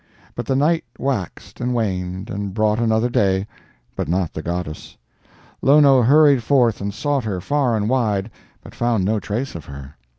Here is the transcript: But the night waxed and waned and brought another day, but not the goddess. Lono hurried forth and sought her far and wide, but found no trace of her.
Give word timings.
But 0.33 0.47
the 0.47 0.55
night 0.55 0.83
waxed 0.97 1.61
and 1.61 1.75
waned 1.75 2.31
and 2.31 2.55
brought 2.55 2.79
another 2.79 3.07
day, 3.07 3.45
but 3.95 4.07
not 4.07 4.33
the 4.33 4.41
goddess. 4.41 4.97
Lono 5.61 6.01
hurried 6.01 6.41
forth 6.41 6.81
and 6.81 6.91
sought 6.91 7.23
her 7.23 7.39
far 7.39 7.77
and 7.77 7.87
wide, 7.87 8.31
but 8.63 8.73
found 8.73 9.05
no 9.05 9.19
trace 9.19 9.53
of 9.53 9.65
her. 9.65 9.95